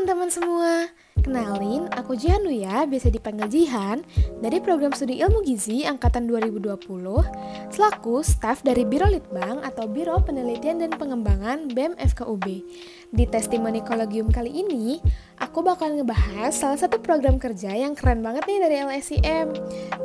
teman-teman 0.00 0.32
semua, 0.32 0.72
kenalin 1.20 1.84
aku 1.92 2.16
Jihan 2.16 2.40
ya, 2.48 2.88
biasa 2.88 3.12
dipanggil 3.12 3.52
Jihan 3.52 4.00
dari 4.40 4.64
program 4.64 4.96
studi 4.96 5.20
ilmu 5.20 5.44
gizi 5.44 5.84
angkatan 5.84 6.24
2020 6.24 6.80
selaku 7.68 8.24
staf 8.24 8.64
dari 8.64 8.88
Biro 8.88 9.04
Litbang 9.04 9.60
atau 9.60 9.84
Biro 9.84 10.16
Penelitian 10.24 10.80
dan 10.80 10.96
Pengembangan 10.96 11.68
BEM 11.72 12.00
FKUB. 12.00 12.46
Di 13.12 13.24
testimoni 13.28 13.84
kolegium 13.84 14.32
kali 14.32 14.62
ini, 14.64 15.04
aku 15.36 15.60
bakal 15.60 16.00
ngebahas 16.00 16.56
salah 16.56 16.80
satu 16.80 16.96
program 16.96 17.36
kerja 17.36 17.76
yang 17.76 17.92
keren 17.92 18.24
banget 18.24 18.48
nih 18.48 18.58
dari 18.60 18.76
LSIM. 18.84 19.46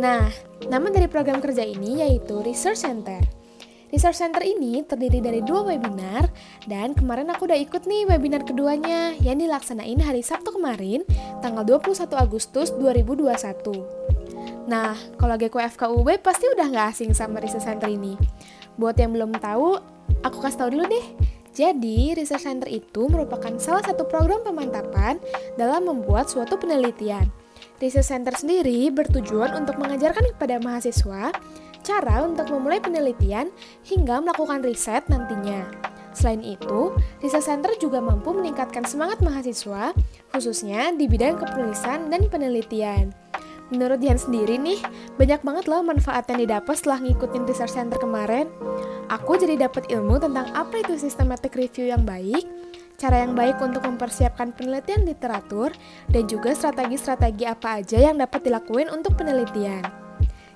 Nah, 0.00 0.28
nama 0.72 0.86
dari 0.88 1.08
program 1.08 1.44
kerja 1.44 1.64
ini 1.64 2.00
yaitu 2.00 2.40
Research 2.40 2.80
Center. 2.80 3.41
Research 3.92 4.24
Center 4.24 4.40
ini 4.40 4.80
terdiri 4.80 5.20
dari 5.20 5.44
dua 5.44 5.68
webinar 5.68 6.32
dan 6.64 6.96
kemarin 6.96 7.28
aku 7.28 7.44
udah 7.44 7.60
ikut 7.60 7.84
nih 7.84 8.08
webinar 8.08 8.40
keduanya 8.40 9.12
yang 9.20 9.36
dilaksanain 9.36 10.00
hari 10.00 10.24
Sabtu 10.24 10.48
kemarin 10.48 11.04
tanggal 11.44 11.60
21 11.60 12.08
Agustus 12.16 12.72
2021. 12.72 13.36
Nah, 14.64 14.96
kalau 15.20 15.36
GKFKUB 15.36 16.08
pasti 16.24 16.48
udah 16.48 16.72
nggak 16.72 16.86
asing 16.88 17.12
sama 17.12 17.36
Research 17.44 17.68
Center 17.68 17.92
ini. 17.92 18.16
Buat 18.80 18.96
yang 18.96 19.12
belum 19.12 19.36
tahu, 19.36 19.76
aku 20.24 20.40
kasih 20.40 20.64
tahu 20.64 20.68
dulu 20.72 20.88
deh. 20.88 21.06
Jadi, 21.52 22.16
Research 22.16 22.48
Center 22.48 22.72
itu 22.72 23.12
merupakan 23.12 23.52
salah 23.60 23.84
satu 23.84 24.08
program 24.08 24.40
pemantapan 24.40 25.20
dalam 25.60 25.84
membuat 25.84 26.32
suatu 26.32 26.56
penelitian. 26.56 27.28
Research 27.76 28.08
Center 28.08 28.32
sendiri 28.32 28.88
bertujuan 28.88 29.52
untuk 29.52 29.76
mengajarkan 29.76 30.32
kepada 30.32 30.56
mahasiswa 30.64 31.28
cara 31.82 32.22
untuk 32.22 32.48
memulai 32.48 32.78
penelitian 32.78 33.50
hingga 33.84 34.22
melakukan 34.22 34.62
riset 34.62 35.04
nantinya. 35.10 35.66
Selain 36.12 36.44
itu, 36.44 36.92
Research 37.24 37.48
Center 37.48 37.72
juga 37.80 37.98
mampu 37.98 38.36
meningkatkan 38.36 38.84
semangat 38.84 39.24
mahasiswa, 39.24 39.96
khususnya 40.30 40.92
di 40.92 41.08
bidang 41.08 41.40
kepenulisan 41.40 42.12
dan 42.12 42.28
penelitian. 42.28 43.10
Menurut 43.72 44.04
Dian 44.04 44.20
sendiri 44.20 44.60
nih, 44.60 44.84
banyak 45.16 45.40
banget 45.40 45.64
loh 45.64 45.80
manfaat 45.80 46.28
yang 46.28 46.44
didapat 46.44 46.76
setelah 46.76 47.00
ngikutin 47.00 47.48
Research 47.48 47.72
Center 47.72 47.96
kemarin. 47.96 48.52
Aku 49.08 49.40
jadi 49.40 49.56
dapat 49.56 49.88
ilmu 49.88 50.20
tentang 50.20 50.52
apa 50.52 50.84
itu 50.84 51.00
systematic 51.00 51.56
review 51.56 51.88
yang 51.88 52.04
baik, 52.04 52.44
cara 53.00 53.24
yang 53.24 53.32
baik 53.32 53.56
untuk 53.64 53.80
mempersiapkan 53.88 54.52
penelitian 54.52 55.08
literatur, 55.08 55.72
dan 56.12 56.28
juga 56.28 56.52
strategi-strategi 56.52 57.48
apa 57.48 57.80
aja 57.80 58.12
yang 58.12 58.20
dapat 58.20 58.44
dilakuin 58.44 58.92
untuk 58.92 59.16
penelitian. 59.16 60.01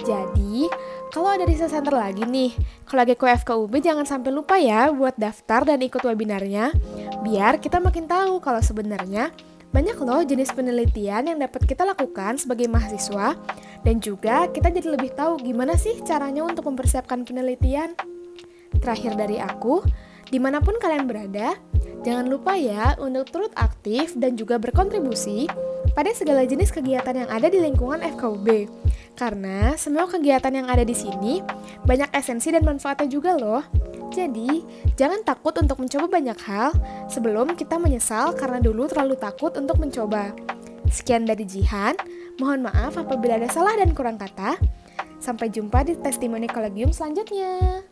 Jadi, 0.00 0.66
kalau 1.12 1.34
ada 1.34 1.44
research 1.44 1.76
center 1.76 1.92
lagi 1.92 2.24
nih, 2.24 2.54
kalau 2.88 3.04
lagi 3.04 3.14
ke 3.18 3.26
FKUB 3.26 3.72
jangan 3.82 4.06
sampai 4.08 4.30
lupa 4.32 4.56
ya 4.56 4.88
buat 4.94 5.18
daftar 5.18 5.66
dan 5.66 5.82
ikut 5.82 6.00
webinarnya, 6.00 6.72
biar 7.20 7.60
kita 7.60 7.82
makin 7.82 8.08
tahu 8.08 8.40
kalau 8.40 8.62
sebenarnya 8.64 9.28
banyak 9.70 9.94
loh 10.02 10.22
jenis 10.26 10.50
penelitian 10.50 11.30
yang 11.30 11.38
dapat 11.38 11.62
kita 11.62 11.86
lakukan 11.86 12.40
sebagai 12.40 12.66
mahasiswa, 12.66 13.38
dan 13.86 14.02
juga 14.02 14.50
kita 14.50 14.72
jadi 14.72 14.98
lebih 14.98 15.14
tahu 15.14 15.38
gimana 15.42 15.78
sih 15.78 16.00
caranya 16.02 16.42
untuk 16.42 16.66
mempersiapkan 16.66 17.22
penelitian. 17.22 17.94
Terakhir 18.82 19.14
dari 19.14 19.38
aku, 19.38 19.82
di 20.30 20.38
mana 20.38 20.58
pun 20.62 20.78
kalian 20.78 21.06
berada, 21.06 21.54
jangan 22.02 22.26
lupa 22.30 22.54
ya 22.54 22.94
untuk 22.98 23.30
turut 23.30 23.52
aktif 23.58 24.14
dan 24.18 24.38
juga 24.38 24.58
berkontribusi 24.58 25.46
pada 25.94 26.10
segala 26.14 26.46
jenis 26.46 26.70
kegiatan 26.70 27.26
yang 27.26 27.30
ada 27.30 27.50
di 27.50 27.58
lingkungan 27.58 27.98
FKUB. 28.14 28.70
Karena 29.18 29.76
semua 29.76 30.08
kegiatan 30.08 30.50
yang 30.50 30.66
ada 30.66 30.82
di 30.82 30.96
sini 30.96 31.44
banyak 31.84 32.10
esensi 32.16 32.50
dan 32.50 32.64
manfaatnya 32.64 33.08
juga 33.08 33.36
loh. 33.36 33.62
Jadi, 34.10 34.64
jangan 34.98 35.22
takut 35.22 35.54
untuk 35.62 35.78
mencoba 35.78 36.10
banyak 36.10 36.38
hal 36.42 36.74
sebelum 37.06 37.54
kita 37.54 37.78
menyesal 37.78 38.34
karena 38.34 38.58
dulu 38.58 38.90
terlalu 38.90 39.14
takut 39.14 39.54
untuk 39.54 39.78
mencoba. 39.78 40.34
Sekian 40.90 41.22
dari 41.22 41.46
Jihan, 41.46 41.94
mohon 42.42 42.66
maaf 42.66 42.98
apabila 42.98 43.38
ada 43.38 43.46
salah 43.46 43.78
dan 43.78 43.94
kurang 43.94 44.18
kata. 44.18 44.58
Sampai 45.22 45.52
jumpa 45.52 45.86
di 45.86 45.94
testimoni 46.00 46.50
kolegium 46.50 46.90
selanjutnya. 46.90 47.86